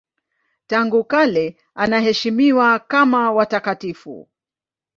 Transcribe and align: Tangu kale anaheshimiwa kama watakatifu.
Tangu 0.67 1.03
kale 1.03 1.57
anaheshimiwa 1.75 2.79
kama 2.79 3.31
watakatifu. 3.31 4.29